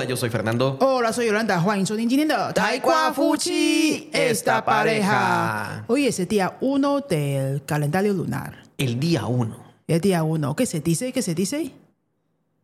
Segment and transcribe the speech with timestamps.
[0.00, 0.78] Hola, yo soy Fernando.
[0.80, 1.60] Hola, soy Yolanda.
[1.60, 2.54] Juan, soy Ingeniero.
[2.54, 5.84] Taikwa Fuchi, esta pareja.
[5.88, 8.62] Hoy es el día 1 del calendario lunar.
[8.78, 9.56] El día 1.
[9.86, 10.56] El día 1.
[10.56, 11.12] ¿Qué se dice?
[11.12, 11.72] ¿Qué se dice?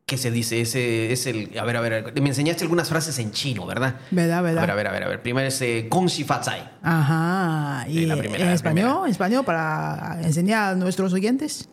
[0.06, 0.62] ¿Qué se dice?
[0.62, 1.58] Ese es el.
[1.58, 3.96] A ver, a ver, me enseñaste algunas frases en chino, ¿verdad?
[4.10, 4.64] ¿Verdad, verdad?
[4.64, 5.02] A ver, a ver, a ver.
[5.02, 5.22] A ver.
[5.22, 5.90] Primero es eh,
[6.26, 6.70] Fatsai.
[6.82, 7.84] Ajá.
[7.86, 8.84] ¿Y eh, la primera, en la español?
[8.84, 9.04] Primera.
[9.04, 11.68] ¿En español para enseñar a nuestros oyentes?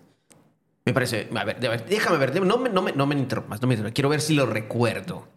[0.84, 1.30] Me parece.
[1.34, 2.46] A ver, a ver déjame ver.
[2.46, 3.96] No me, no me, no me interrumpas, no me interrumpas.
[3.96, 5.30] Quiero ver si lo recuerdo.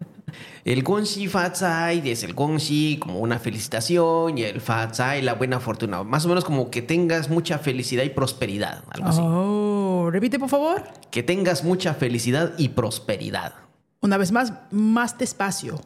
[0.66, 4.92] El Gong Xi Fa Zai es el Gong Xi como una felicitación y el Fa
[4.92, 6.02] Zai la buena fortuna.
[6.02, 8.82] Más o menos como que tengas mucha felicidad y prosperidad.
[8.90, 9.20] Algo así.
[9.22, 10.82] Oh, repite por favor.
[11.12, 13.54] Que tengas mucha felicidad y prosperidad.
[14.00, 15.80] Una vez más, más despacio.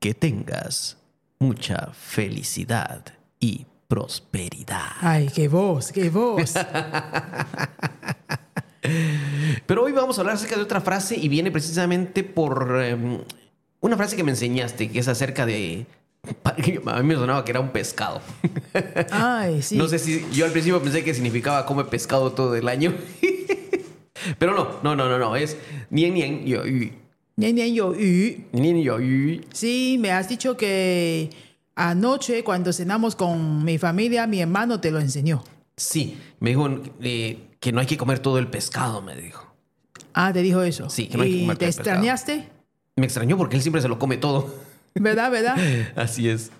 [0.00, 0.96] Que tengas
[1.38, 3.04] mucha felicidad
[3.40, 4.92] y prosperidad.
[5.02, 6.54] Ay, qué voz, qué voz.
[9.66, 13.18] Pero hoy vamos a hablar acerca de otra frase y viene precisamente por em,
[13.80, 15.86] una frase que me enseñaste, que es acerca de...
[16.86, 18.20] A mí me sonaba que era un pescado.
[19.10, 19.76] Ay, sí.
[19.76, 22.94] No sé si yo al principio pensé que significaba come pescado todo el año.
[24.38, 25.36] Pero no, no, no, no, no.
[25.36, 25.56] Es
[25.90, 26.90] nien nien yo yu.
[27.36, 28.44] Nien nien yo yu.
[28.52, 29.42] Nien yo yu.
[29.52, 31.28] Sí, me has dicho que
[31.74, 35.44] anoche cuando cenamos con mi familia, mi hermano te lo enseñó.
[35.76, 36.70] Sí, me dijo
[37.02, 39.53] eh, que no hay que comer todo el pescado, me dijo.
[40.14, 40.88] Ah, te dijo eso.
[40.88, 41.90] Sí, que no hay que ¿Y comer te pescado.
[41.90, 42.48] extrañaste?
[42.96, 44.54] Me extrañó porque él siempre se lo come todo.
[44.94, 45.56] ¿Verdad, verdad?
[45.96, 46.50] Así es.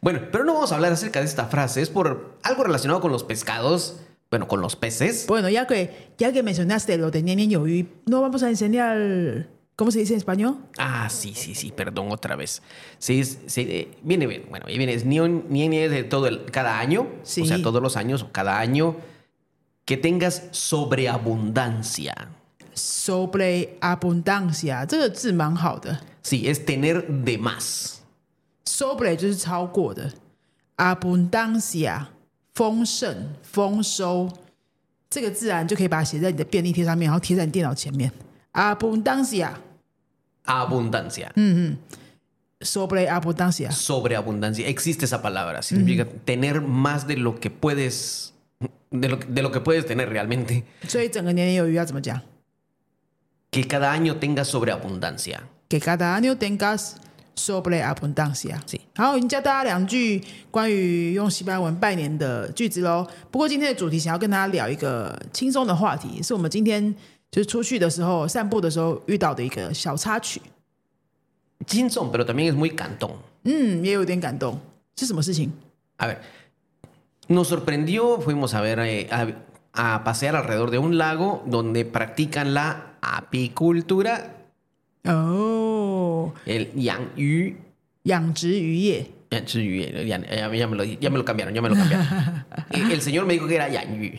[0.00, 1.82] Bueno, pero no vamos a hablar acerca de esta frase.
[1.82, 4.00] Es por algo relacionado con los pescados.
[4.30, 5.26] Bueno, con los peces.
[5.28, 9.92] Bueno, ya que, ya que mencionaste lo de niño y no vamos a enseñar, ¿cómo
[9.92, 10.56] se dice en español?
[10.76, 12.60] Ah, sí, sí, sí, perdón otra vez.
[12.98, 14.46] Sí, sí, eh, viene bien.
[14.50, 14.92] Bueno, ahí viene.
[14.94, 17.06] Es ni un- ni ni de todo el, cada año.
[17.22, 17.42] Sí.
[17.42, 18.96] O sea, todos los años o cada año.
[19.84, 22.14] Que tengas sobreabundancia.
[22.74, 26.00] sobreabundancia，这个字蛮好的。
[26.22, 27.98] Sí, es tener de más.
[28.64, 30.12] sobre 就是超过的
[30.76, 32.06] ，abundancia
[32.54, 34.30] 丰盛、丰收，
[35.10, 38.10] 这个自然就可以把它写在你的便利贴上面，然后贴在你电脑前面。
[38.52, 39.50] abundancia
[40.44, 41.30] Abundancia.
[42.60, 44.66] sobre abundancia，Sobreabundancia.
[44.66, 45.62] Existe esa palabra.
[45.62, 48.32] Significa tener más de lo que puedes.
[48.90, 50.62] De lo, de lo que puedes tener realmente.
[50.88, 52.20] 所以整个年年有余要怎么讲？
[53.53, 56.95] Que cada año tengas sobreabundancia.给 cada año tengas
[57.35, 58.59] sobre abundancia。
[58.67, 58.81] Sí.
[58.95, 60.21] 好，已经教大家两句
[60.51, 63.07] 关于用西班牙文拜年的句子喽。
[63.31, 66.93] 不过今天的主题想要跟大家聊一个轻松的话题，是我们今天
[67.31, 70.41] 就是出去的时候、散步的时候遇到的一个小插曲。
[71.65, 73.11] Chinson, pero también es muy cantón.
[73.43, 74.59] 嗯，也有点感动。
[74.95, 75.51] 是什么事情？
[75.97, 76.17] A ver,
[77.27, 79.27] nos sorprendió, fuimos a ver, eh, a,
[79.73, 84.20] a pasear alrededor de un lago donde practican la apicultura,
[85.04, 87.54] 哦，el yang yu.
[88.04, 89.06] 养殖渔业。
[89.30, 92.06] Ya, sí, ya, ya- ya- ya me lo, ya me lo cambiaron, ya me lo cambiaron.
[92.70, 94.12] Eh, el señor me dijo que era yang yu.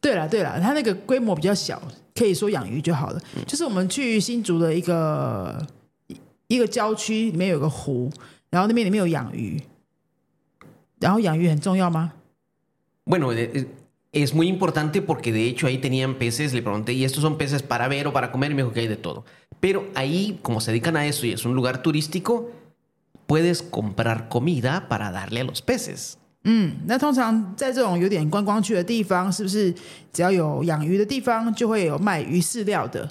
[0.00, 1.80] 对了对了，它那个规模比较小，
[2.14, 3.20] 可以说养鱼就好了。
[3.46, 5.66] 就是我们去新竹的一个
[6.08, 6.16] 一
[6.48, 8.10] 一个郊区，里面有个湖，
[8.50, 9.62] 然后那边里面有养鱼。
[10.98, 12.12] 然后养鱼很重要吗
[13.06, 13.66] ？Bueno, eh, eh,
[14.11, 17.61] es muy importante porque de hecho ahí tenían peces, le pregunté, ¿y estos son peces
[17.61, 18.51] para ver o para comer?
[18.51, 19.25] Y me dijo que hay de todo.
[19.59, 22.51] Pero ahí, como se dedican a eso y es un lugar turístico,
[23.25, 26.17] puedes comprar comida para darle a los peces.
[26.43, 29.73] 嗯，那通常在这种有点观光区的地方，是不是
[30.13, 33.09] 只要有养鱼的地方，就会有卖鱼饲料的？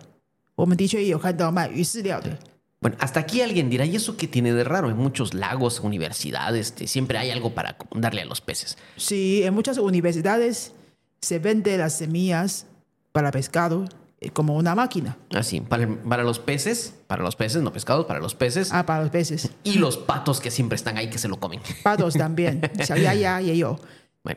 [0.55, 2.39] 我们的确也有看到卖鱼饲料的。
[2.81, 4.89] Bueno, hasta aquí alguien dirá, ¿y eso qué tiene de raro?
[4.89, 8.79] En muchos lagos, universidades, este, siempre hay algo para darle a los peces.
[8.97, 10.73] Sí, en muchas universidades
[11.21, 12.67] se vende las semillas
[13.13, 13.87] para pescado
[14.21, 15.17] eh, como una máquina.
[15.35, 18.71] Así, para, para los peces, para los peces, no pescados, para los peces.
[18.73, 19.51] Ah, para los peces.
[19.65, 21.61] Y los patos que siempre están ahí que se lo comen.
[21.83, 23.79] Patos también，小鸭鸭也有。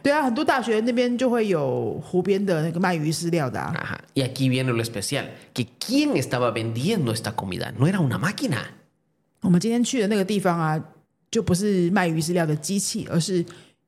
[0.04, 3.74] 对啊，很多大学那边就会有湖边的那个卖鱼饲料的、啊。
[3.76, 3.98] Ajá.
[4.14, 8.68] Y aquí viene lo especial, que quién estaba vendiendo esta comida no era una máquina.
[9.42, 10.80] 我们今天去的那个地方啊，
[11.32, 13.44] 就不是卖鱼饲料的机器，而是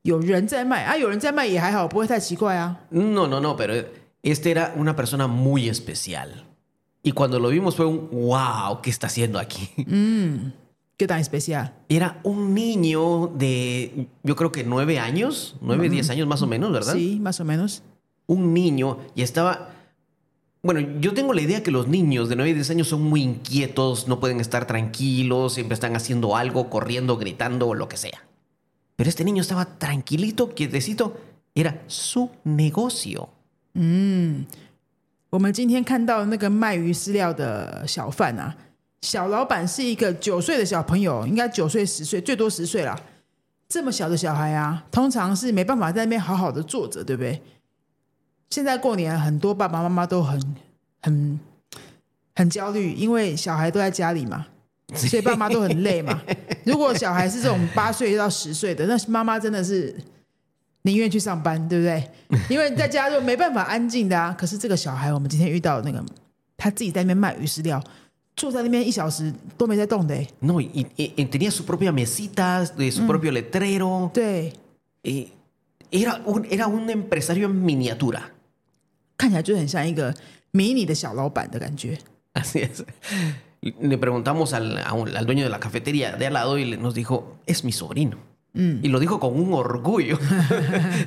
[0.06, 0.96] 有人在卖啊。
[0.96, 2.80] 有人在卖也还好，不会太奇怪啊。
[2.90, 3.74] No, no, no, pero
[4.22, 6.44] este era una persona muy especial.
[7.02, 9.68] Y cuando lo vimos fue un wow, ¿qué está haciendo aquí?
[10.96, 11.74] ¿Qué tan especial?
[11.88, 16.70] Era un niño de, yo creo que nueve años, nueve, diez años más o menos,
[16.70, 16.94] ¿verdad?
[16.94, 17.82] Sí, más o menos.
[18.26, 19.70] Un niño y estaba...
[20.64, 23.20] Bueno, yo tengo la idea que los niños de 9 y 10 años son muy
[23.20, 28.22] inquietos, no pueden estar tranquilos, siempre están haciendo algo, corriendo, gritando o lo que sea.
[28.97, 31.13] Pero este niño estaba tranquilito, quietecito,
[31.53, 33.29] era su negocio.
[35.29, 38.55] 我们今天看到那个卖鱼饲料的小贩啊，
[39.01, 42.99] 小老板是一个九岁的小朋友，应该九岁十岁，最多十岁啦。
[43.69, 47.39] 这么小的小孩啊，通常是没办法在那边好好的坐着，对不对？
[48.49, 50.41] 现在过年，很多爸爸妈妈都很
[51.01, 51.39] 很
[52.33, 54.47] 很焦虑，因为小孩都在家里嘛，
[54.95, 56.21] 所以爸妈都很累嘛。
[56.63, 59.95] 如果小孩是这种八岁到十岁的，那妈妈真的是
[60.83, 62.09] 宁愿去上班，对不对？
[62.49, 64.33] 因为在家就没办法安静的啊。
[64.37, 66.03] 可是这个小孩，我们今天遇到那个，
[66.55, 67.83] 他自己在那边卖鱼饲料，
[68.35, 70.27] 坐在那边一小时都没在动的、欸。
[70.39, 74.09] No, y, y- y tenía su propia mesita, su propio letrero.
[74.13, 74.53] 对
[75.03, 75.27] ，eh,
[75.91, 78.21] era, un, era un empresario en miniatura.
[79.17, 80.15] 看起来就很像一个
[80.51, 81.97] 迷你的小老板的感觉。
[82.33, 82.85] Así es.
[83.61, 86.93] Le preguntamos al, a un- al dueño de la cafetería de al lado y nos
[86.93, 88.17] dijo, es mi sobrino.
[88.53, 88.79] Mm.
[88.83, 90.17] Y lo dijo con un orgullo.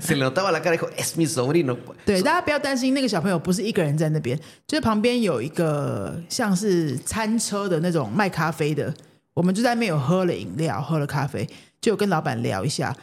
[0.01, 1.77] Se le notaba la cara y dijo, es mi sobrino.
[2.05, 8.93] 对，大家不要担心，那个小朋友不是一个人在那边，就是旁边有一个像是餐车的那种卖咖啡的，
[9.35, 11.49] 我们就在那边有喝了饮料，喝了咖啡，
[11.81, 12.95] 就跟老板聊一下。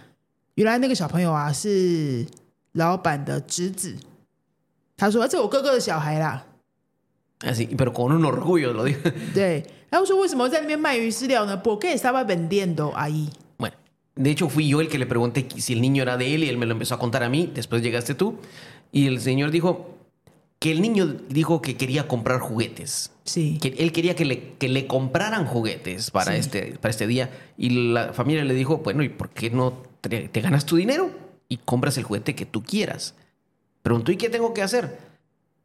[0.55, 2.25] 原来那个小朋友啊是
[2.73, 3.95] 老板的侄子，
[4.95, 6.45] 他说：“啊这我哥哥的小孩啦。
[7.41, 8.99] Así, pero con un orgullo lo digo.
[9.91, 11.61] Ah, sí.
[11.63, 13.29] ¿Por qué estaba vendiendo ahí?
[13.57, 13.75] Bueno,
[14.15, 16.49] de hecho fui yo el que le pregunté si el niño era de él y
[16.49, 17.51] él me lo empezó a contar a mí.
[17.53, 18.37] Después llegaste tú
[18.91, 19.97] y el señor dijo
[20.59, 23.11] que el niño dijo que quería comprar juguetes.
[23.23, 23.59] Sí.
[23.61, 26.39] Que él quería que le, que le compraran juguetes para, sí.
[26.39, 27.29] este, para este día.
[27.57, 31.11] Y la familia le dijo, bueno, ¿y por qué no te, te ganas tu dinero
[31.47, 33.13] y compras el juguete que tú quieras?
[33.83, 34.97] Preguntó, ¿y qué tengo que hacer?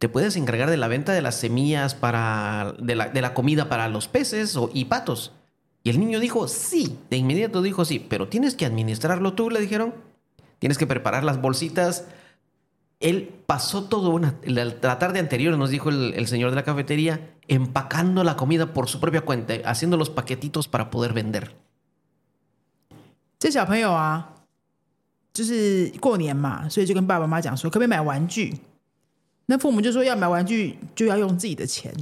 [0.02, 3.68] Te puedes encargar de la venta de las semillas para, de, la, de la comida
[3.68, 5.34] para los peces o, y patos.
[5.84, 9.60] Y el niño dijo, sí, de inmediato dijo sí, pero tienes que administrarlo tú, le
[9.60, 9.96] dijeron.
[10.60, 12.06] Tienes que preparar las bolsitas.
[13.00, 16.64] Él pasó todo una, la, la tarde anterior, nos dijo el, el señor de la
[16.64, 21.52] cafetería, empacando la comida por su propia cuenta, haciendo los paquetitos para poder vender.
[23.40, 24.34] 这小朋友啊，
[25.32, 28.60] 就是过年嘛，所以就跟爸爸妈妈讲说，可不可以买玩具？
[29.47, 31.95] 那父母就说要买玩具就要用自己的钱，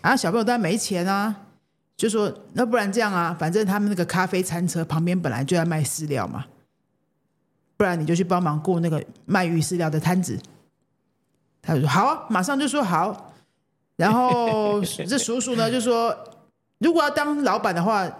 [0.00, 1.34] 啊，小朋友当然没钱啊，
[1.96, 6.46] 就说那不然这样啊，反正他们那个咖啡餐车旁边本来就在卖饲料嘛，
[7.76, 10.38] 不然你就去帮忙雇那个卖鱼饲料的摊子。
[11.60, 13.32] 他就说好啊，马上就说好。
[13.96, 16.16] 然后 这叔叔呢就说，
[16.78, 18.10] 如果要当老板的话，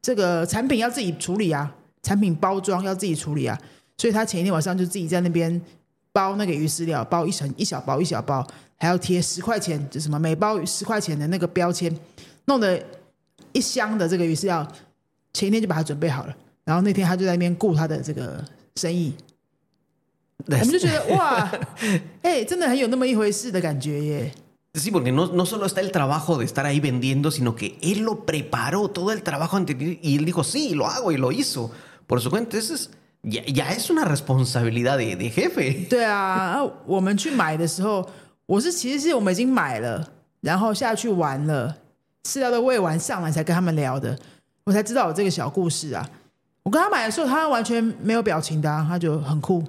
[0.00, 3.56] 这个产品要自己处理啊，产品包装要自己处理啊，
[3.98, 5.60] 所以他前一天晚上就自己在那边
[6.12, 11.94] 包那个鱼饲料，包一小一小包一小包，还要贴十块钱，就什么每包十块钱的那个标签，
[12.44, 12.80] 弄得
[13.52, 14.66] 一箱的这个鱼饲料，
[15.32, 18.44] 前一天就把它准备好了，然后那天他就在那边顾他的这个
[18.76, 19.14] 生意，
[20.46, 21.50] 我们就觉得哇，
[22.22, 24.32] 哎、真的很有那么一回事的感觉耶。
[24.74, 28.24] Sí, porque no, no solo está el trabajo de estar ahí vendiendo, sino que él lo
[28.24, 31.70] preparó, todo el trabajo anterior, y él dijo, sí, lo hago, y lo hizo
[32.06, 32.56] por su cuenta.
[32.56, 32.88] Eso es,
[33.22, 35.86] ya, ya es una responsabilidad de, de jefe.
[35.90, 38.06] 对啊，啊我们去买的时候，
[38.46, 40.06] 我是其实是我们已经买了，
[40.40, 41.76] 然后下去玩了，
[42.24, 44.18] 饲料都喂完上来才跟他们聊的，
[44.64, 46.08] 我才知道有这个小故事啊。
[46.64, 49.64] 我跟他买的时候，他完全没有表情的、啊，他就很酷，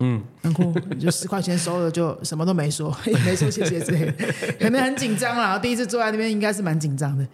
[0.00, 4.12] 嗯，很酷，就十块钱收了就什么都没说， 也没说谢谢之类的，
[4.58, 5.56] 可能很紧张啦。
[5.58, 7.24] 第一次坐在那边应该是蛮紧张的。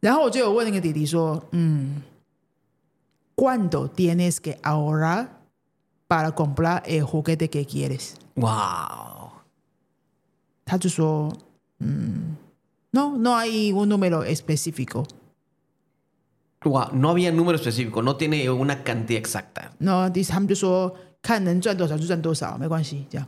[0.00, 2.02] 然后我就有问那个弟弟说：“嗯
[3.35, 5.41] ，¿Cuándo tienes que ahorrar
[6.07, 9.31] para comprar el juguete que quieres？” Wow.
[10.65, 11.33] 他就说：“
[11.79, 12.37] 嗯，
[12.91, 15.05] no no hay un número específico。
[16.63, 19.71] Wow, No había número específico, no tiene una cantidad exacta.
[19.79, 23.27] 那第他们就说看能赚多少就赚多少，没关系，这样。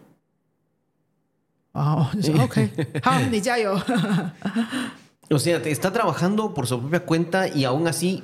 [1.72, 2.70] 哦，就说 OK，
[3.04, 3.80] 好，你加油。
[5.32, 8.24] O sea, te está trabajando por su propia cuenta y aún así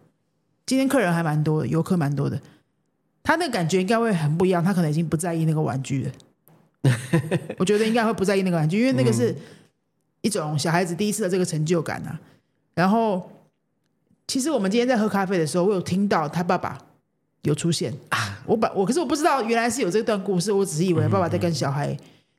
[0.65, 2.39] 今天客人还蛮多的，游客蛮多的，
[3.23, 6.11] 他那个感觉应该会很不一样，他可能已经不在意那个玩具了。
[7.57, 9.35] 我觉得应该会不在意那个玩具，因为那个是
[10.21, 12.19] 一种小孩子第一次的这个成就感啊。
[12.73, 13.29] 然后，
[14.27, 16.77] 其实我们今天在喝咖啡的时候，我有听到他爸爸
[17.43, 18.41] 有出现啊。
[18.45, 21.95] 我把我可是我不知道原来是有这段故事，我只是以为爸爸在跟小孩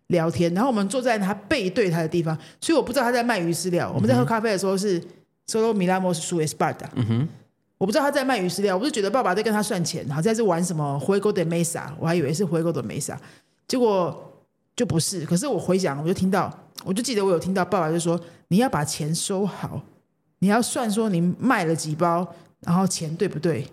[0.08, 3.92] 聊天，然后我们坐在他背对他的地方，所以我不知道他在卖鱼饲料。
[3.94, 5.00] 我们在喝咖啡的时候是
[5.46, 6.88] ，solo miramos su espalda。
[6.94, 7.28] 嗯哼，
[7.81, 13.15] 我不知道他在卖鱼饲料，我是觉得爸爸在跟他算钱，好像是玩什么 juego de mesa，我还以为是 juego de mesa，
[13.67, 14.33] 结果
[14.75, 15.25] 就不是。
[15.25, 16.51] 可是我回想，我就听到，
[16.83, 19.81] 我就记得我有听到爸爸就说：“你要把钱收好，
[20.39, 22.27] 你要算说你卖了几包，
[22.61, 23.67] 然后钱对不对？”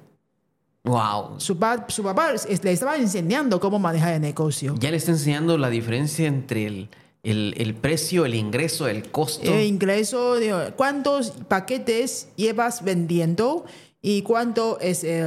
[0.84, 1.38] Wow.
[1.38, 4.74] Su, pa- su papá es- le estaba enseñando cómo manejar el negocio.
[4.78, 6.88] Ya le está enseñando la diferencia entre el,
[7.22, 9.50] el- el precio, el ingreso, el costo.
[9.50, 13.64] El ingreso, digo, cuántos paquetes llevas vendiendo
[14.00, 15.22] y cuánto es eh,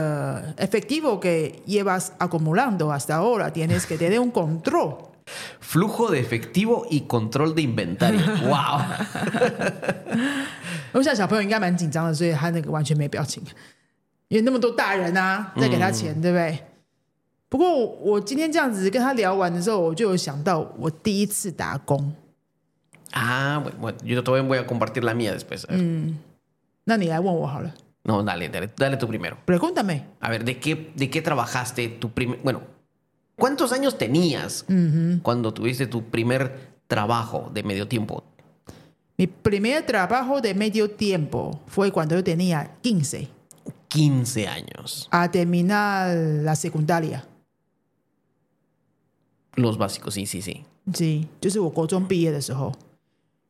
[0.57, 3.51] efectivo que llevas acumulando hasta ahora.
[3.51, 4.97] Tienes que tener un control.
[5.59, 8.21] Flujo de efectivo y control de inventario.
[8.47, 8.81] wow.
[10.93, 13.43] 我想小朋友应该蛮紧张的，所以他那个完全没表情，
[14.29, 16.57] 因为那么多大人啊在给他钱，对不对？
[17.49, 22.13] 不过我我今天这样子跟他聊完的时候，我就有想到我第一次打工。
[23.11, 25.65] Ah, bueno, bueno, yo también voy a compartir la mía después.
[25.67, 26.13] A ver.
[26.85, 27.73] 那你来问我好了
[28.03, 29.37] No, dale, dale, dale tú primero.
[29.45, 30.05] ，pregúntame。
[30.21, 32.39] A ver, ¿de qué, de qué trabajaste tu primer...
[32.41, 32.61] Bueno,
[33.35, 34.65] ¿cuántos años tenías
[35.23, 38.23] cuando tuviste tu primer trabajo de medio tiempo?
[39.17, 43.27] Mi primer trabajo de medio tiempo fue cuando yo tenía 15
[43.89, 45.07] 15 años.
[45.11, 47.25] a terminar la secundaria。
[49.55, 50.63] Los básicos, sí, sí, sí.
[50.93, 52.71] sí，就是我国中毕业的时候，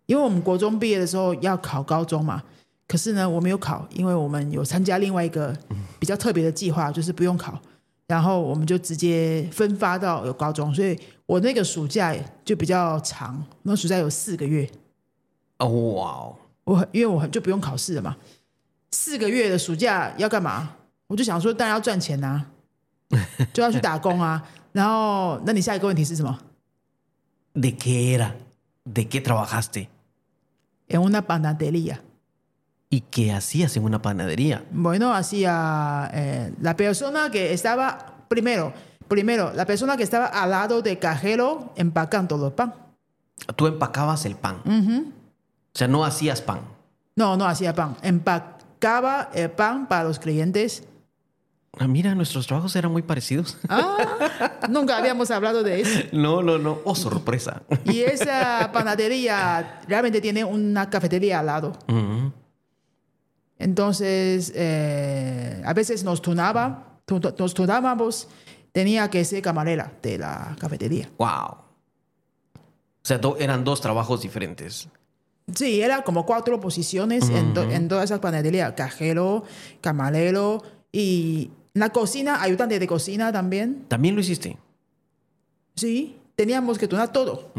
[0.06, 2.44] 因为我们国中毕业的时候要考高中嘛，
[2.93, 5.57] 可是呢我没有考，因为我们有参加另外一个
[5.99, 7.59] 比较特别的计划，就是不用考，
[8.07, 10.95] 然后我们就直接分发到有高中，所以
[11.25, 14.71] 我那个暑假就比较长，那暑假有四个月
[15.57, 16.37] ，Oh, wow.
[16.65, 18.15] 我很因为我很就不用考试了嘛，
[18.91, 20.77] 四个月的暑假要干嘛？
[21.07, 22.45] 我就想说，当然要赚钱呐、
[23.55, 24.47] 就要去打工啊。
[24.73, 26.39] 然后，那你下一个问题是什么
[27.57, 28.33] ¿De qué era?
[28.85, 31.97] ¿De qué trabajaste?？En una panadería.
[32.93, 34.67] ¿Y qué hacías en una panadería?
[34.71, 38.75] Bueno, hacía eh, la persona que estaba primero,
[39.09, 42.75] primero la persona que estaba al lado de cajero empacando los pan.
[43.57, 44.57] Tú empacabas el pan.
[44.67, 46.61] O sea, no hacías pan.
[47.17, 50.85] No, no hacía pan, empacaba el pan para los clientes.
[51.79, 53.57] Ah, mira, nuestros trabajos eran muy parecidos.
[53.71, 53.97] Ah,
[54.69, 56.01] nunca habíamos hablado de eso.
[56.13, 56.81] No, no, no.
[56.85, 57.63] Oh, sorpresa.
[57.85, 61.73] Y esa panadería realmente tiene una cafetería al lado.
[61.89, 62.22] Ujú.
[63.63, 68.29] Entonces, eh, a veces nos turnaba, tu- tu- nos turnábamos,
[68.73, 71.09] tenía que ser camarera de la cafetería.
[71.19, 71.29] Wow.
[71.35, 74.89] O sea, do- eran dos trabajos diferentes.
[75.55, 79.45] Sí, era como cuatro posiciones en, to- en toda esa panadería, cajero,
[79.81, 83.85] camarero y la cocina, ayudante de cocina también.
[83.89, 84.57] ¿También lo hiciste?
[85.75, 87.51] Sí, teníamos que turnar todo,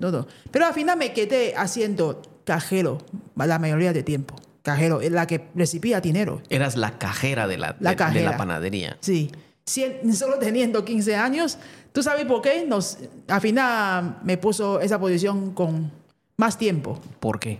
[0.00, 0.26] todo.
[0.50, 2.98] Pero al final me quedé haciendo cajero
[3.36, 4.34] la mayoría de tiempo.
[4.62, 6.42] Cajero, la que recibía dinero.
[6.50, 8.30] Eras la cajera de la, La de- de cajera.
[8.32, 8.96] la panadería.
[9.00, 9.30] Sí,
[9.66, 11.58] Cien- solo teniendo 15 años.
[11.92, 12.64] ¿Tú sabes por qué?
[12.66, 12.98] Nos,
[13.28, 15.90] al final me puso esa posición con
[16.36, 17.58] más tiempo, ¿Por qué?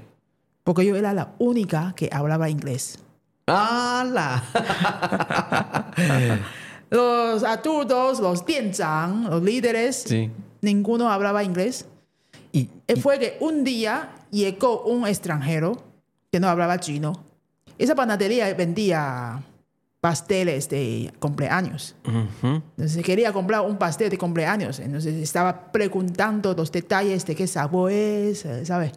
[0.64, 2.98] porque yo era la única que hablaba inglés.
[3.46, 4.42] ¡Hala!
[6.90, 10.30] Los adultos, los tienzang, los líderes, Sí.
[10.60, 11.86] ninguno hablaba inglés.
[12.52, 15.84] Y, Eh, Fue que un día llegó un extranjero
[16.31, 17.13] que no hablaba chino.
[17.77, 19.43] Esa panadería vendía
[19.99, 21.95] pasteles de cumpleaños.
[22.05, 22.61] Ujú.
[22.77, 24.79] Entonces quería comprar un pastel de cumpleaños.
[24.79, 28.91] Entonces estaba preguntando los detalles de qué sabor es, eh, ¿sabes?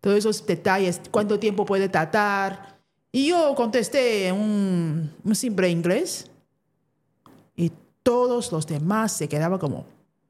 [0.00, 2.78] Todos esos detalles, cuánto tiempo puede tardar.
[3.12, 6.30] Y yo contesté en un, un simple inglés.
[7.56, 9.86] Y todos los demás se quedaban como,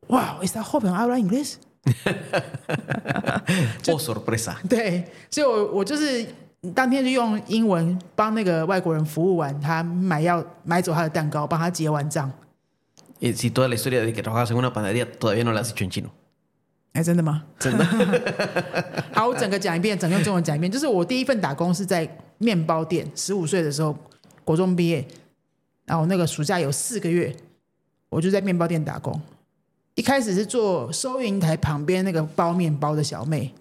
[0.09, 1.61] wow, esta joven habla inglés.
[3.89, 4.59] Oh, sorpresa.
[4.69, 6.27] 对，所以我我就是
[6.74, 12.32] 当天就用英文帮那个外国人服务完，他买要买走他的蛋糕，帮他结完账。
[13.22, 15.86] Eh, si toda la historia de que trabajabas en una panadería todavía no la has hecho
[15.86, 16.10] en chino.
[16.94, 17.44] 哎，真的吗？
[17.60, 17.86] 真的。
[19.14, 20.72] 好，我整个讲一遍，整个中文讲一遍。
[20.72, 23.98] 就是我第一份打工是在面包店，十五岁的时候，
[24.44, 25.06] 国中毕业，
[25.86, 27.36] 然后那个暑假有四个月，
[28.10, 29.20] 我就在面包店打工。
[29.96, 33.54] 一开始是做收银台旁边那个包面包的小妹，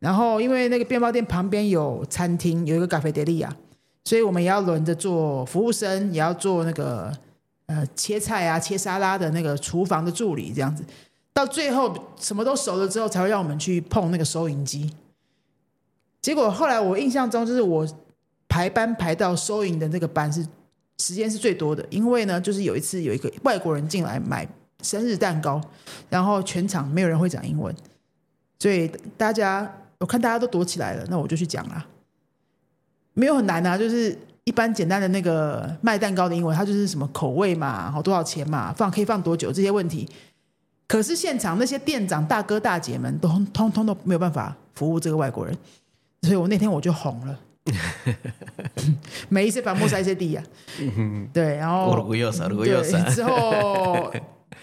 [0.00, 3.54] 然后因为那个面包店旁边有餐厅，有一个咖啡德利亚，
[4.04, 7.12] 所以我们也要轮着做服务生，也要做那个
[7.66, 10.82] 呃切菜啊、切沙拉的那个厨房的助理这样子。
[11.32, 14.90] 到最后什么都熟了之后，才会让我们去碰那个收银机。
[16.20, 17.86] 结果后来我印象中，就是我
[18.48, 20.44] 排班排到收银的那个班是
[20.98, 24.46] 时间是最多的，因为呢，就是有一次有一个外国人进来买
[24.82, 25.60] 生日蛋糕，
[26.08, 27.74] 然后全场没有人会讲英文，
[28.58, 31.86] 所以大家我看大家都躲起来了，那我就去讲啦。
[33.14, 40.08] 没有很难啊，就是一般简单的那个卖蛋糕的英文，它就是什么口味嘛，好多少钱嘛，放可以放多久这些问题。
[40.88, 45.56] 可是现场那些店长大哥大姐们都通通都没有办法服务这个外国人，
[46.22, 47.38] 所以我那天我就红了。
[49.28, 50.42] 每一次把莫塞塞地呀，
[51.32, 51.86] 对，然后
[52.64, 54.10] 对之后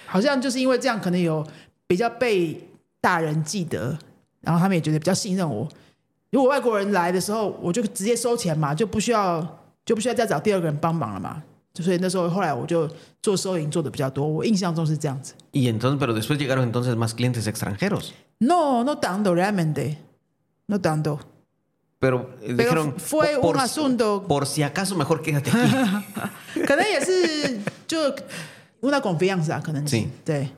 [0.06, 1.46] 好像就是因为这样，可能有
[1.86, 2.60] 比较被
[3.00, 3.98] 大人记得，
[4.48, 5.68] 然后他们也觉得比较信任我。
[6.32, 9.46] 如果外国人来的时候，我就直接收钱嘛，就不需要
[9.86, 11.44] 就不需要再找第二个人帮忙了嘛。
[11.74, 12.90] 所以那时候后来我就
[13.22, 15.34] 做收银做的比较多，我印象中是这样子。
[15.52, 18.14] Y entonces, pero después llegaron entonces más clientes extranjeros.
[18.40, 19.98] No, no tanto realmente,
[20.68, 21.20] no tanto.
[22.00, 26.64] Pero, eh, Pero dijeron, fue "Por- un asunto- Por si acaso, mejor quédate aquí.
[26.66, 27.98] 可能也是就
[28.82, 30.50] una confianza，可能是 Sí 对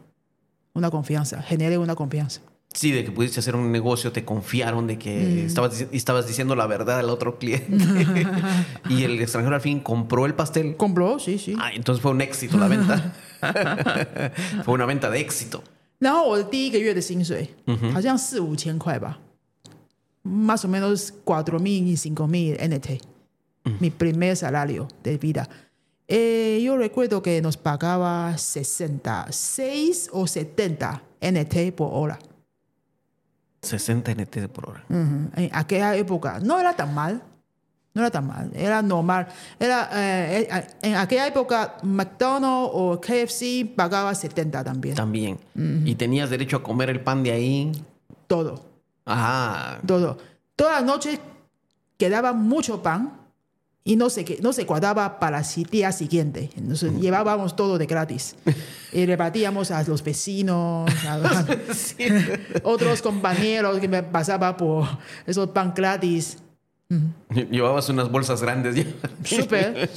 [0.73, 2.39] una confianza, generé una confianza。
[2.72, 6.66] Sí, de que pudiste hacer un negocio, te confiaron de que estabas, dici- estabas diciendo la
[6.66, 7.76] verdad al otro cliente.
[8.88, 10.76] y el extranjero al fin compró el pastel.
[10.76, 11.54] compró，sí sí。
[11.58, 13.12] Ah, entonces fue un éxito la venta.
[14.64, 15.62] fue una venta de éxito.
[16.00, 17.48] 然后我的第一个月的薪水
[17.92, 19.18] 好像四五千块吧，
[20.24, 25.48] más o menos cuatro mil y cinco mil NT。Mi primer salario de vida.
[26.08, 32.18] Eh, yo recuerdo que nos pagaba 66 o 70 NT por hora.
[33.61, 34.83] 60 NT por hora.
[34.89, 35.29] Ujú.
[35.35, 37.21] En aquella época no era tan mal,
[37.93, 39.27] no era tan mal, era normal.
[39.59, 45.37] Era, eh, eh, en aquella época McDonald's o KFC pagaba 70 también, También.
[45.85, 47.71] Y tenías derecho a comer el pan de ahí.
[48.27, 48.65] todo,
[49.05, 50.17] Ah, todo.
[50.55, 51.19] Toda la noche
[51.97, 53.11] quedaba mucho pan
[53.83, 56.49] y no se, no se guardaba para el día siguiente.
[56.57, 58.35] Entonces llevábamos todo de gratis
[58.91, 61.95] y repartíamos a los vecinos, a los-
[62.63, 64.87] otros compañeros que me pasaba por
[65.25, 66.37] esos pan gratis.
[67.51, 68.83] llevabas unas bolsas grandes ya.
[69.23, 69.89] Súper,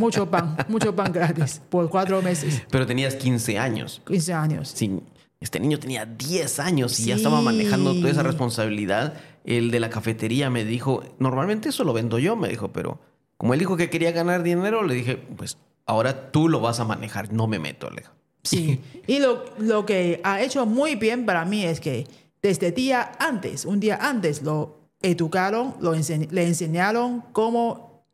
[0.00, 4.00] mucho pan, mucho pan gratis por cuatro meses, Pero tenías 15 años.
[4.06, 4.72] 15 años.
[4.74, 5.00] Sí,
[5.40, 7.20] este niño tenía 10 años y ya Sí.
[7.20, 9.14] estaba manejando toda esa responsabilidad.
[9.44, 13.00] El de la cafetería me dijo, normalmente eso lo vendo yo, me dijo, pero
[13.38, 16.84] como él dijo que quería ganar dinero, le dije, pues ahora tú lo vas a
[16.84, 18.12] manejar, no me meto, Alejo.
[18.42, 18.80] Sí.
[19.06, 22.06] Y lo, lo que ha hecho muy bien para mí es que
[22.42, 28.04] desde día antes, un día antes, lo educaron, lo ense- le enseñaron cómo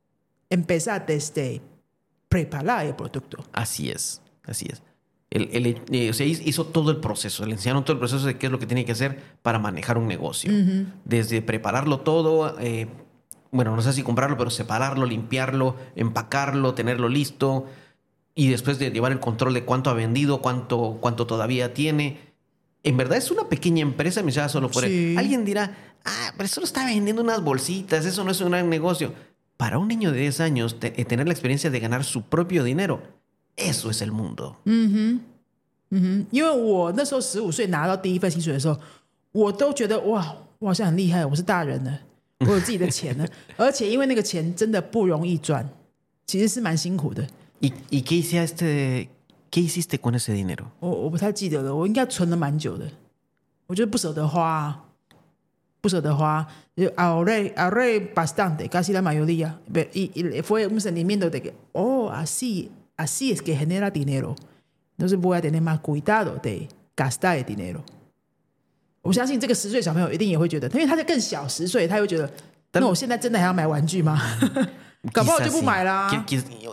[0.50, 1.60] empezar desde
[2.28, 3.44] preparar el producto.
[3.52, 4.82] Así es, así es.
[5.30, 8.38] Él, él, eh, o sea, hizo todo el proceso, le enseñaron todo el proceso de
[8.38, 10.52] qué es lo que tiene que hacer para manejar un negocio.
[11.04, 12.87] Desde prepararlo todo, eh,
[13.54, 17.66] bueno, no sé si comprarlo, pero separarlo, limpiarlo, empacarlo, tenerlo listo
[18.34, 22.18] y después de llevar el control de cuánto ha vendido, cuánto, cuánto todavía tiene.
[22.82, 25.14] En verdad es una pequeña empresa me llama solo por sí.
[25.16, 29.12] Alguien dirá, ah, pero solo está vendiendo unas bolsitas, eso no es un gran negocio.
[29.56, 32.64] Para un niño de 10 años, te, eh, tener la experiencia de ganar su propio
[32.64, 33.02] dinero,
[33.54, 34.60] eso es el mundo.
[34.64, 35.20] Mm -hmm.
[35.90, 36.26] Mm -hmm.
[42.40, 45.68] 我有自己的钱了，而且因为那个钱真的不容易赚，
[46.27, 47.27] 其实是蛮辛苦的。
[47.61, 49.09] ¿Y, y qué, hiciste,
[49.51, 50.66] qué hiciste con ese dinero?
[50.81, 52.90] 我我不太记得了，我应该存了蛮久的，
[53.66, 54.85] 我就不舍得花、啊，
[55.81, 56.47] 不舍得花。
[56.77, 59.61] 就 ahorré ahorré bastante, casi la mayoría.
[59.94, 64.35] Y, y fue un sentimiento de que, oh, así, así es que genera dinero.
[64.99, 67.85] Entonces voy a tener más cuidado de gastar el dinero.
[69.04, 72.28] 我相信这个十岁小朋友一定也会觉得，因为他在更小十岁，他会觉得，
[72.72, 74.18] 那我现在真的还要买玩具吗？
[75.12, 75.64] Capaz yo sí.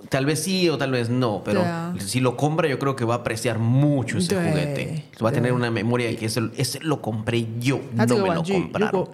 [0.09, 1.63] Tal vez sí o tal vez no, pero
[1.99, 5.05] si lo compra yo creo que va a apreciar mucho ese juguete.
[5.23, 8.43] Va a tener una memoria de que ese, lo compré yo, ah, no me lo
[8.43, 9.09] compraron.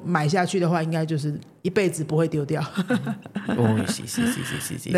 [3.58, 4.91] Uy, sí, sí, sí, sí, sí, sí.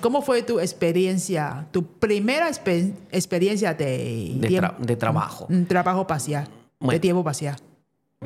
[0.00, 4.32] ¿Cómo fue tu experiencia, tu primera experiencia de...
[4.36, 5.46] De, tra de trabajo.
[5.48, 6.48] Un, trabajo parcial,
[6.78, 6.92] bueno.
[6.92, 7.24] de tiempo?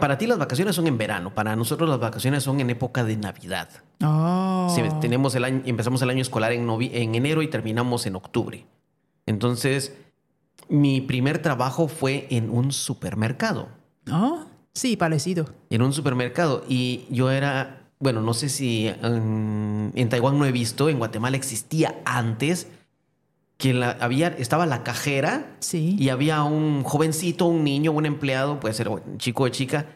[0.00, 3.16] Para ti las vacaciones son en verano, para nosotros las vacaciones son en época de
[3.16, 3.68] Navidad.
[4.04, 4.68] Oh,
[5.00, 8.66] tenemos el año, empezamos el año escolar en, novi- en enero y terminamos en octubre.
[9.24, 9.94] Entonces,
[10.68, 13.68] mi primer trabajo fue en un supermercado.
[14.12, 15.46] oh, sí, parecido.
[15.70, 16.62] En un supermercado.
[16.68, 21.36] Y yo era, bueno, no sé si en, en Taiwán no he visto, en Guatemala
[21.36, 22.68] existía antes,
[23.56, 25.96] que la, había, estaba la cajera Sí.
[25.98, 29.86] y había un jovencito, un niño, un empleado, puede ser un chico o chica,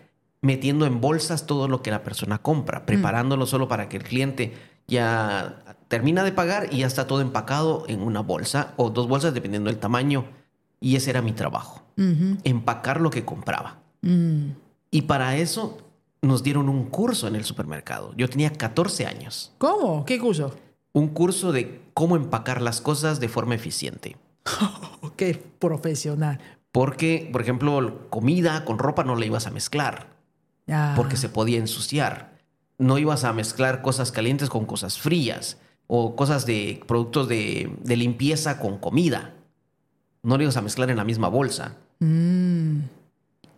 [0.43, 4.55] metiendo en bolsas todo lo que la persona compra, preparándolo solo para que el cliente
[4.89, 9.35] ya termina de pagar y ya está todo empacado en una bolsa o dos bolsas
[9.35, 10.25] dependiendo del tamaño.
[10.81, 11.83] Y ese era mi trabajo,
[12.45, 13.79] empacar lo que compraba.
[14.01, 14.47] mm,
[14.91, 15.79] Y para eso
[16.23, 18.15] nos dieron un curso en el supermercado.
[18.17, 19.53] Yo tenía 14 años.
[19.59, 20.05] ¿Cómo?
[20.07, 20.55] ¿Qué curso?
[20.93, 24.17] Un curso de cómo empacar las cosas de forma eficiente.
[25.17, 26.41] Qué profesional.
[26.73, 30.09] Porque, por ejemplo, comida con ropa no la ibas a mezclar,
[30.95, 32.39] porque se podía ensuciar.
[32.79, 37.97] No ibas a mezclar cosas calientes con cosas frías o cosas de productos de, de
[37.97, 39.35] limpieza con comida.
[40.23, 41.77] No lo ibas a mezclar en la misma bolsa.
[41.99, 42.81] Mm.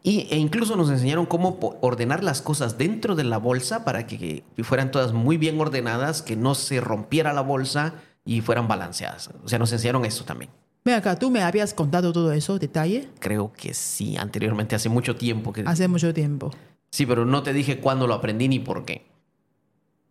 [0.02, 4.44] Y, e incluso nos enseñaron cómo ordenar las cosas dentro de la bolsa para que,
[4.62, 9.30] fueran todas muy bien ordenadas, que no se rompiera la bolsa y fueran balanceadas.
[9.44, 10.50] O sea, nos enseñaron eso también.
[10.84, 13.08] Ven acá, ¿tú me habías contado todo eso, detalle?
[13.20, 15.52] Creo que sí, anteriormente, hace mucho tiempo.
[15.52, 15.62] Que...
[15.64, 16.50] Hace mucho tiempo.
[16.90, 19.06] Sí, pero no te dije cuándo lo aprendí ni por qué.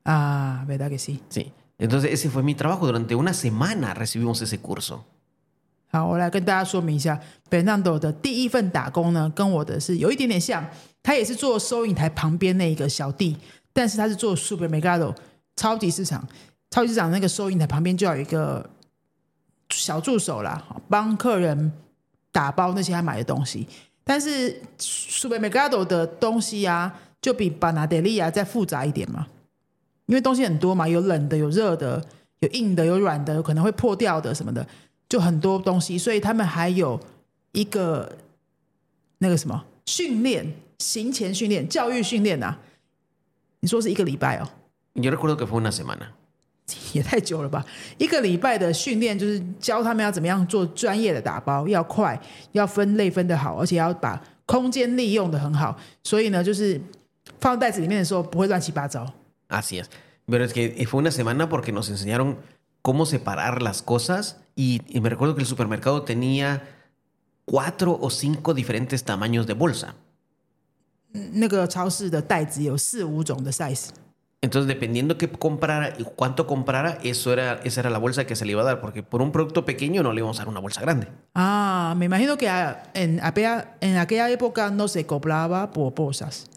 [0.06, 1.22] Ah, ¿verdad que sí?
[1.28, 1.52] Sí.
[1.78, 2.86] Entonces, ese fue mi trabajo.
[2.86, 5.06] Durante una semana recibimos ese curso.
[5.92, 10.66] 好，我来跟大家说明一下，Benando 的第一份打工呢，跟我的是有一点点像，
[11.04, 13.36] 他也是做收银台旁边那一个小弟，
[13.74, 15.14] 但是他是做 Supermercado
[15.58, 16.26] 超级市场，
[16.70, 18.70] 超级市场那个收银台旁边就有一个
[19.70, 21.74] 小助手啦，帮客人
[22.32, 23.68] 打包那些他买的东西。
[24.06, 29.28] 但是 Supermercado 的东西啊，就比 Banadelia 再复杂一点嘛，
[30.06, 32.02] 因为东西很多嘛，有冷的，有热的，
[32.40, 34.66] 有硬的，有软的，有可能会破掉的什么的。
[35.12, 36.98] 就很多东西，所以他们还有
[37.52, 38.18] 一个
[39.18, 42.58] 那个什么训练，行前训练、教育训练啊。
[43.60, 44.48] 你说是一个礼拜哦
[44.94, 46.14] ，Yo recuerdo que fue una semana.
[46.94, 47.66] 也太久了吧？
[47.98, 52.18] 一个礼拜的训练就是教他们要怎么样做专业的打包，要快，
[52.54, 55.78] 要分类分得好，而且要把空间利用的很好。
[56.06, 56.80] 所以呢，就是
[57.42, 59.06] 放袋子里面的时候不会乱七八糟。
[59.50, 59.88] Así es.
[60.26, 62.38] Pero es que fue una semana porque nos enseñaron
[62.82, 66.64] cómo separar las cosas Y, me recuerdo que el supermercado tenía
[67.46, 69.96] cuatro o cinco diferentes tamaños de bolsa.
[74.44, 78.44] Entonces, dependiendo qué comprara y cuánto comprara, eso era, esa era la bolsa que se
[78.44, 80.60] le iba a dar, porque por un producto pequeño no le íbamos a dar una
[80.60, 81.08] bolsa grande.
[81.36, 82.50] Ah, me imagino que
[82.96, 86.50] en aquella época no se cobraba por bolsas.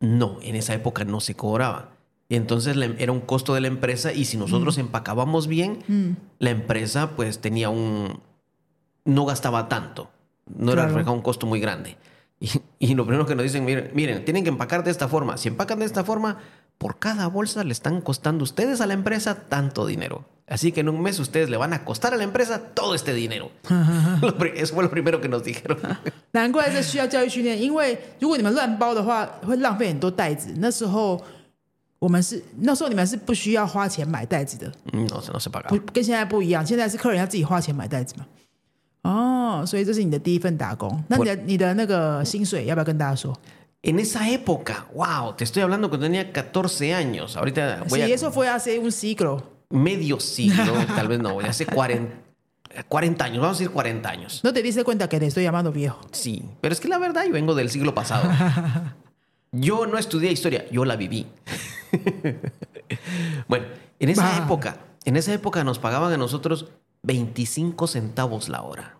[0.00, 1.97] No, en esa época no se cobraba.
[2.29, 6.49] Y entonces la- era un costo de la empresa y si nosotros empacábamos bien, la
[6.49, 8.19] empresa pues tenía un...
[9.05, 10.09] no gastaba tanto.
[10.47, 10.87] No era Claro.
[10.89, 11.97] reflejaba un costo muy grande.
[12.39, 15.37] Y, y lo primero que nos dicen, miren, miren, tienen que empacar de esta forma.
[15.37, 16.39] Si empacan de esta forma,
[16.77, 20.25] por cada bolsa le están costando ustedes a la empresa tanto dinero.
[20.47, 23.13] Así que en un mes ustedes le van a costar a la empresa todo este
[23.13, 23.51] dinero.
[24.21, 25.77] Lo pri- Eso fue lo primero que nos dijeron.
[26.33, 30.53] 难怪这需要教育训练，因为如果你们乱包的话，会浪费很多袋子。
[30.57, 31.23] 那时候
[31.99, 35.79] 我们是那时候你们是不需要花钱买袋子的， No, se- no se 不 pagaba.
[35.93, 36.65] 跟现在不一样。
[36.65, 38.25] 现在是客人要自己花钱买袋子嘛。
[39.03, 41.01] 哦，所以这是你的第一份打工。
[41.07, 43.33] 那你的你的那个薪水要不要跟大家说？
[43.85, 47.35] En esa época, wow, te estoy hablando cuando tenía 14 años.
[47.35, 51.65] Ahorita voy Si a eso fue hace un siglo, medio siglo, tal vez no, hace
[51.65, 52.09] 40,
[52.87, 54.39] 40 años, vamos a decir 40 años.
[54.41, 55.99] no te diste cuenta que te estoy llamando viejo.
[56.11, 58.29] Sí, pero es que la verdad yo vengo del siglo pasado.
[59.51, 61.27] Yo no estudié historia, yo la viví.
[63.48, 63.66] bueno,
[63.98, 64.42] en esa Bah.
[64.44, 66.66] época, en esa época nos pagaban a nosotros
[67.02, 68.96] 25 centavos la hora.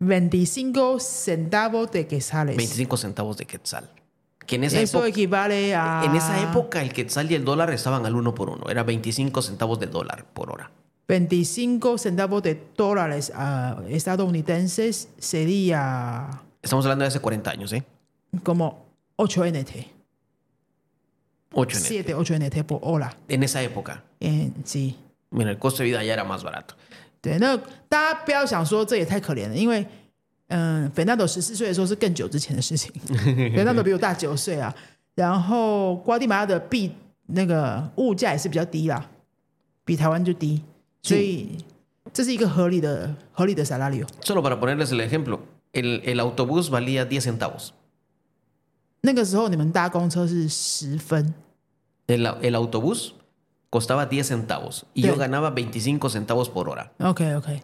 [0.00, 2.56] 25 centavos de quetzales.
[2.56, 3.90] 25 centavos de quetzal.
[4.46, 6.02] Que en esa, Eso época, equivale a.
[6.04, 8.70] en esa época el quetzal y el dólar estaban al uno por uno.
[8.70, 10.70] Era 25 centavos de dólar por hora.
[11.08, 17.82] 25 centavos de dólares ah, estadounidenses sería Estamos hablando de hace 40 años, ¿eh?
[18.42, 18.86] como
[19.16, 19.70] 8 NT.
[21.51, 23.15] 8 en, 7, 8 NT por hora.
[23.27, 24.03] en esa época.
[24.19, 24.95] 嗯，sí.
[25.31, 26.75] Mira, el costo de vida ya era más barato.
[27.21, 27.55] 对，那
[27.87, 29.85] 大家不要想说这也太可怜了，因为
[30.47, 32.91] 嗯，Fernando 十四岁的时候是更久之前的事情，
[33.55, 34.73] Fernando 比我大九岁啊。
[35.15, 36.91] 然后瓜地马拉的币
[37.27, 39.05] 那个物价也是比较低啦，
[39.85, 40.61] 比台湾就低，
[41.03, 41.57] 所以
[42.11, 44.07] 这是一个合理的合理的 salario。
[44.21, 45.39] Solo para ponerles el ejemplo,
[45.71, 47.73] el, el autobús valía 10 centavos.
[49.07, 51.33] 那个时候你们搭公车是十分，
[52.07, 53.13] El, el autobús
[53.69, 55.07] costaba 10 centavos y Sí.
[55.07, 56.91] yo ganaba 25 centavos por hora.
[56.99, 57.61] OK OK，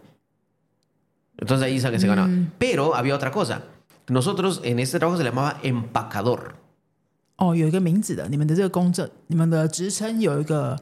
[1.38, 2.30] Entonces ahí que se ganaba.
[2.58, 3.62] Pero había otra cosa.
[4.08, 6.56] Nosotros en este trabajo se le llamaba empacador.
[7.38, 10.78] 哦，有一个名字的，你们的这个公证，你们的职称有一个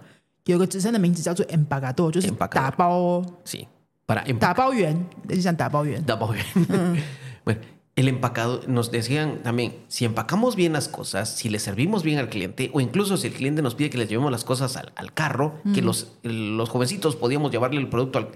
[0.46, 3.68] 有一个职称的名字叫做 embargador，就是 Empacador 打包哦， Sí,
[4.08, 4.40] para empacar.
[4.40, 6.04] 打包员，就像打包员。
[6.04, 7.04] Estaba bien.
[7.46, 7.60] bueno,
[7.95, 12.29] el empacador, nos decían también, si empacamos bien las cosas, si le servimos bien al
[12.31, 15.13] cliente, o incluso si el cliente nos pide que les llevemos las cosas al, al
[15.13, 18.29] carro, que los, los jovencitos podíamos llevarle el producto al,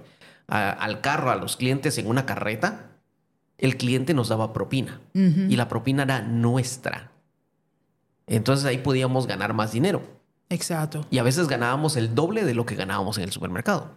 [0.48, 2.90] a- al carro a los clientes en una carreta,
[3.58, 5.00] el cliente nos daba propina.
[5.14, 7.10] Y la propina era nuestra.
[8.26, 10.02] Entonces ahí podíamos ganar más dinero.
[10.50, 11.06] Exacto.
[11.10, 13.94] Y a veces ganábamos el doble de lo que ganábamos en el supermercado.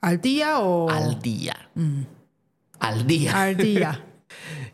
[0.00, 0.88] ¿Al día o...?
[0.88, 1.54] Al día.
[2.80, 3.42] Al día.
[3.42, 4.06] Al día.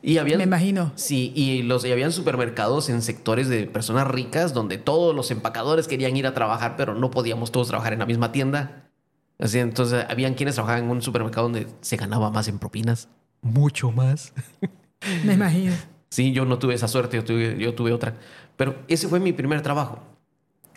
[0.03, 0.93] y habían, Me imagino.
[0.95, 5.89] Sí, y, los, y habían supermercados en sectores de personas ricas donde todos los empacadores
[5.89, 8.91] querían ir a trabajar, pero no podíamos todos trabajar en la misma tienda.
[9.39, 13.09] Así, entonces, habían quienes trabajaban en un supermercado donde se ganaba más en propinas.
[13.43, 14.33] Mucho más.
[15.25, 15.75] Me imagino.
[16.11, 18.15] Sí, yo no tuve esa suerte, yo tuve, yo tuve otra.
[18.57, 20.01] Pero ese fue mi primer trabajo.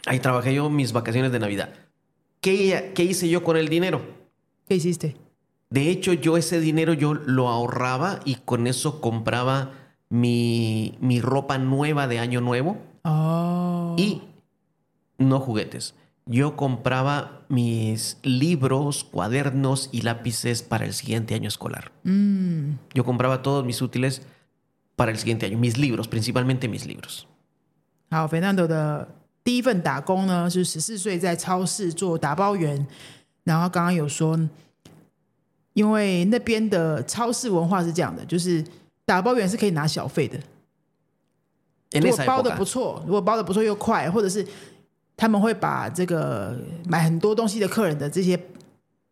[0.06, 1.74] Ahí trabajé yo mis vacaciones de Navidad.
[2.40, 4.02] ¿Qué, qué hice yo con el dinero?
[4.68, 5.16] ¿Qué hiciste?
[5.71, 9.73] De hecho, yo ese dinero yo lo ahorraba y con eso compraba
[10.09, 13.95] mi, mi ropa nueva de año nuevo Oh.
[13.97, 14.23] y
[15.19, 15.95] no juguetes.
[16.27, 21.93] Yo compraba mis libros, cuadernos y lápices para el siguiente año escolar.
[22.03, 22.73] Mm.
[22.95, 24.23] Yo compraba todos mis útiles
[24.97, 27.27] para el siguiente año, mis libros, principalmente mis libros.
[28.11, 29.09] 好，Fernando 的
[29.45, 32.87] 第一份打工呢是十四岁在超市做打包员，
[33.45, 34.37] 然后刚刚有说，
[35.74, 38.64] 因为那边的超市文化是这样的，就是
[39.06, 40.40] 打包员是可以拿小费的，
[42.00, 44.46] 如果包的不错，如果包的不错又快，或者是
[45.16, 48.40] 他们会把这个买很多东西的客人的这些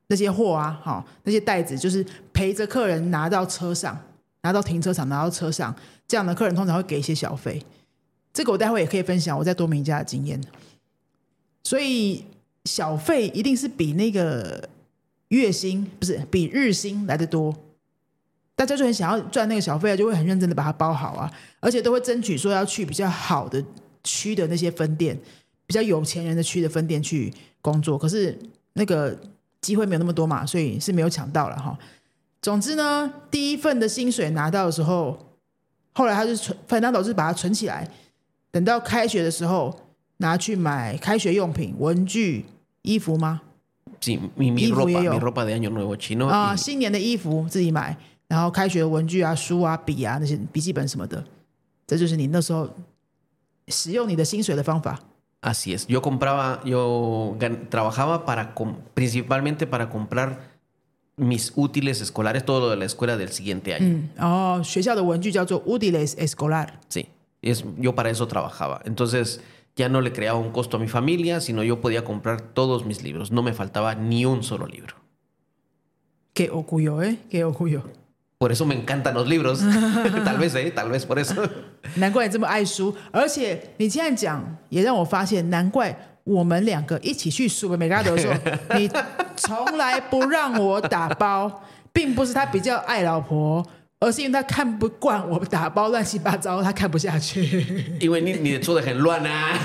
[0.07, 3.97] 那些货啊，好、那些袋子，就是陪着客人拿到车上，
[4.41, 5.75] 拿到停车场，拿到车上，
[6.07, 7.63] 这样的客人通常会给一些小费。
[8.33, 10.41] 这个我待会也可以分享我在多明家的经验。
[11.63, 12.25] 所以
[12.65, 14.67] 小费一定是比那个
[15.29, 17.55] 月薪不是比日薪来的多。
[18.55, 23.63] 大家就很想要赚那个小费啊，就会很认真的把它包好啊，而且都会争取说要去比较好的
[24.03, 25.17] 区的那些分店，
[25.65, 27.97] 比较有钱人的区的分店去工作。
[27.97, 28.37] 可是
[28.73, 29.17] 那个
[29.61, 31.77] 机会没有那么多嘛，所以是没有抢到了哈。
[32.41, 35.17] 总之呢，第一份的薪水拿到的时候，
[35.93, 37.89] 后来他就存，反正导致把它存起来，
[38.51, 39.73] 等到开学的时候
[40.17, 42.45] 拿去买开学用品、文具、
[42.81, 43.41] 衣服吗？
[44.00, 45.12] sí, mi, mi Y ropa, fui yo.
[45.12, 46.26] mi ropa de año nuevo chino.
[46.28, 47.96] 啊、 y- 新年的衣服自己买，
[48.28, 51.24] 然后开学的文具啊、书啊、笔啊那些笔记本什么的，
[51.86, 52.68] 这就是你那时候
[53.68, 54.98] 使用你的薪水的方法。
[55.42, 55.86] Así es.
[55.86, 60.38] Yo compraba, yo gan- trabajaba para com- principalmente para comprar
[61.16, 63.86] mis útiles escolares, todo lo de la escuela del siguiente año.
[63.86, 66.68] 嗯，然后学校的文具叫做 Utiles Escolar。
[66.88, 67.06] Sí,
[67.42, 68.80] es, yo para eso trabajaba.
[68.86, 69.40] Entonces
[69.78, 73.02] ya no le creaba un costo a mi familia, sino yo podía comprar todos mis
[73.02, 73.32] libros.
[73.32, 74.96] No me faltaba ni un solo libro.
[76.32, 77.18] Qué orgullo, ¿eh?
[77.30, 77.82] Qué orgullo。
[78.38, 79.60] Por eso me encantan los libros.
[80.24, 80.70] tal vez, ¿eh?
[80.70, 81.34] Tal vez por eso.
[81.96, 88.34] 难怪你这么爱书，而且你这样讲也让我发现，难怪我们两个一起去 Supermercado 的时候，
[88.76, 88.90] 你
[89.36, 93.64] 从来不让我打包，并不是他比较爱老婆，
[93.99, 97.41] 而是因为他看不惯我打包乱七八糟，他看不下去。
[97.99, 99.57] Y bueno, ni, ni de hecho de Luana.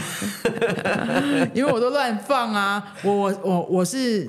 [1.54, 4.28] 因为我都乱放啊，我我我我是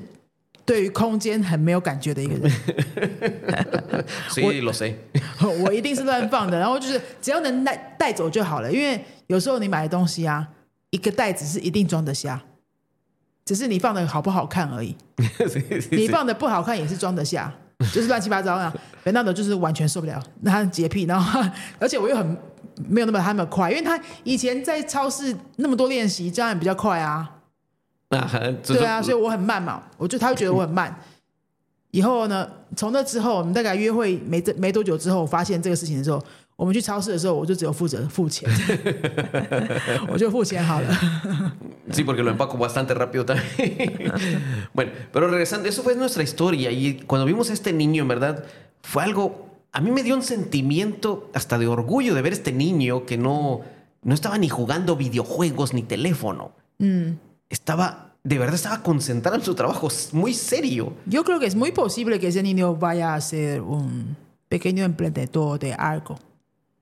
[0.64, 2.50] 对于空间很没有感觉的一个人
[4.30, 4.94] ，Sí, lo sé.
[5.64, 10.46] 我一定是乱放的，然后就是只要能带带走就好了，因为有时候你买的东西啊，
[10.90, 12.40] 一个袋子是一定装得下，
[13.44, 14.96] 只是你放的好不好看而已。
[15.90, 17.52] 你放的不好看也是装得下，
[17.92, 18.72] 就是乱七八糟啊。
[19.04, 21.40] 本纳德就是完全受不了，那他洁癖，然后
[21.78, 22.36] 而且我又很
[22.88, 27.30] 没有那么他那么快，因为他以前在超市那么多练习，这样比较快啊。
[28.10, 30.96] Ajá, entonces- 对啊，所以我很慢嘛，我就他会觉得我很慢。
[31.90, 36.22] 以后呢，从那之后，我们大概约会没这没多久之后，我发现这个事情的时候，
[36.55, 38.47] 我们去超市的时候，我就只有负责付钱，
[40.07, 40.93] 我就付钱好了。
[41.89, 44.11] Sí, porque lo empaco bastante rápido también.
[44.73, 46.69] bueno, pero regresando, eso fue nuestra historia.
[46.69, 48.45] Y cuando vimos a este niño, en verdad,
[48.83, 49.49] fue algo.
[49.71, 53.61] A mí me dio un sentimiento hasta de orgullo de ver este niño que no,
[54.03, 56.51] no estaba ni jugando videojuegos ni teléfono.
[57.49, 60.93] Estaba, de verdad, estaba concentrado en su trabajo, muy serio.
[61.07, 64.15] Yo creo que es muy posible que ese niño vaya a ser un
[64.47, 66.19] pequeño emprendedor de algo.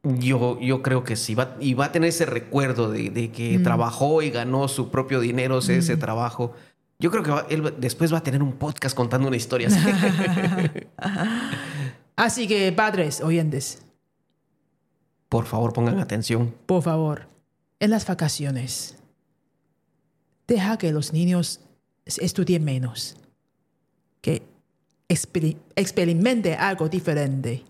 [0.04, 3.58] Yo, yo creo que sí, va, y va a tener ese recuerdo de, de que
[3.58, 6.52] trabajó y ganó su propio dinero, ese, ese trabajo.
[6.98, 9.78] Yo creo que va- él después va a tener un podcast contando una historia así.
[12.16, 13.82] Así que padres oyentes,
[15.28, 16.54] Por favor, pongan atención.
[16.66, 17.26] por favor,
[17.80, 18.96] en las vacaciones,
[20.46, 21.60] deja que los niños
[22.06, 23.16] estudien menos,
[24.20, 24.42] que
[25.08, 27.64] experi- experimente algo diferente.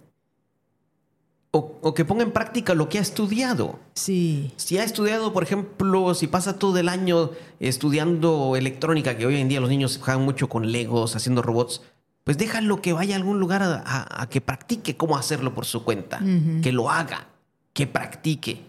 [1.56, 3.78] O, o que ponga en práctica lo que ha estudiado.
[3.94, 9.36] Sí, Si ha estudiado, por ejemplo, si pasa todo el año estudiando electrónica, que hoy
[9.40, 11.82] en día los niños juegan mucho con Legos, haciendo robots,
[12.24, 15.64] pues déjalo que vaya a algún lugar a, a- a que practique cómo hacerlo por
[15.66, 16.20] su cuenta,
[16.62, 17.26] que lo haga,
[17.72, 18.62] que practique.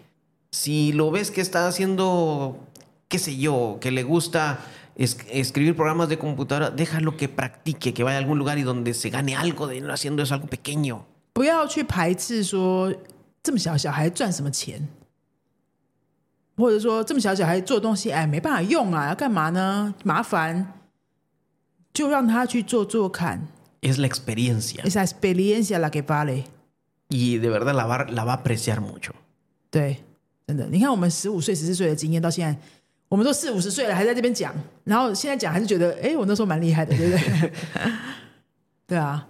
[0.50, 2.58] Si lo ves que está haciendo,
[3.08, 4.60] qué sé yo, que le gusta
[4.94, 8.94] es- escribir programas de computadora, déjalo que practique, que vaya a algún lugar y donde
[8.94, 11.06] se gane algo de haciendo eso, algo pequeño.
[11.36, 12.90] 不要去排斥说
[13.42, 14.88] 这么小小孩赚什么钱，
[16.56, 19.94] 或者说这么小小孩做东西，哎，没办法用啊，要干嘛呢？
[20.02, 20.72] 麻烦，
[21.92, 23.48] 就让他去做做看。
[23.82, 24.82] Es la experiencia.
[24.82, 26.44] Esa experiencia la que vale。
[27.10, 29.12] Y de verdad la va, la va a apreciar mucho.
[29.70, 29.98] 对，
[30.46, 32.58] 真的，你看我们十五岁、十四岁的经验，到现在
[33.10, 37.52] 我们都四五十岁了，还在这边讲，然后现在讲还是觉得，哎，我那时候蛮厉害的，对不对？
[38.88, 39.28] 对啊，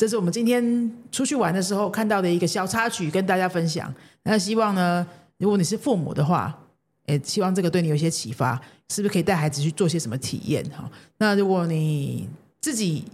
[0.00, 3.94] 这是我们今天出去玩的时候看到的一个小插曲，跟大家分享。
[4.22, 6.58] 那希望呢，如果你是父母的话，
[7.04, 8.58] 也，希望这个对你有一些启发，
[8.88, 10.64] 是不是可以带孩子去做些什么体验？
[10.70, 12.26] 哈，那如果你
[12.62, 13.04] 自己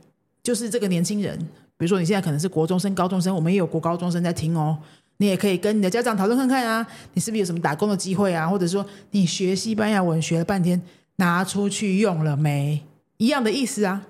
[0.44, 1.37] 就是这个年轻人，
[1.77, 4.79] 比如说你现在可能是国中生、高中生，我们也有国高中生在听哦。
[5.16, 8.46] 你也可以跟你的家长讨论看看啊，你是不是有什么打工的机会啊？
[8.46, 10.81] 或者说你学西班牙文学了半天，
[11.16, 12.81] 拿出去用了没？
[13.16, 14.07] 一样的意思啊，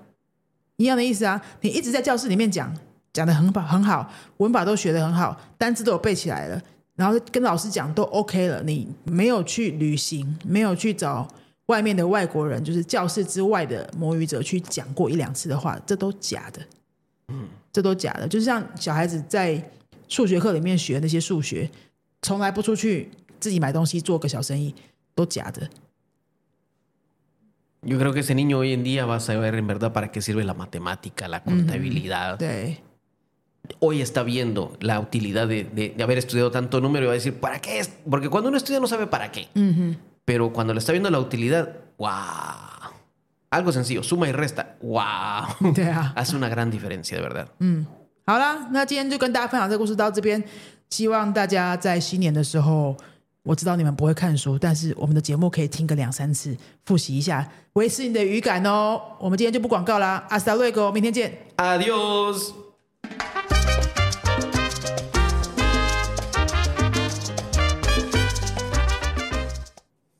[0.77, 1.39] 一样的意思啊。
[1.61, 2.75] 你一直在教室里面讲，
[3.13, 6.61] 讲的很好很好，文法都学的很好，单词都有背起来了，
[6.95, 11.27] 然后跟老师讲都 OK 了，你没有去旅行，没有去找
[11.67, 16.61] 外面的外国人，就是教室之外的母语者去讲过一两次的话，这都假的。
[17.29, 18.27] 嗯，这都假的。
[18.27, 19.61] 就是像小孩子在
[20.07, 21.69] 数学课里面学那些数学，
[22.21, 23.09] 从来不出去
[23.39, 24.73] 自己买东西做个小生意，
[25.13, 25.69] 都假的。
[27.82, 30.44] Yo creo que ese niño hoy en día va a saber en verdad para qué sirve
[30.44, 32.38] la matemática, la contabilidad.
[32.38, 32.80] 对
[33.80, 37.14] Hoy está viendo la utilidad de, de- de haber estudiado tanto número y va a
[37.14, 37.88] decir, ¿para qué es?
[38.08, 39.48] Porque cuando uno estudia no sabe para qué.
[40.24, 42.10] Pero cuando le está viendo la utilidad, ¡wow!
[43.50, 45.72] Algo sencillo, suma y resta, ¡wow!
[45.74, 47.48] 对啊， Hace una gran diferencia, de verdad.
[48.26, 50.42] 好啦，那今天就跟大家分享这个故事到这边。
[50.90, 52.96] 希望大家在新年的时候，
[53.47, 59.01] 我知道你们不会看书，但是我们的节目可以听个两三次，复习一下，维持你的语感哦。
[59.19, 62.51] 我们今天就不广告啦，阿斯达瑞哥，明天见，Adios。